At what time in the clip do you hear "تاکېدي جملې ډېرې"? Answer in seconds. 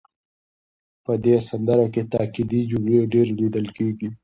2.13-3.33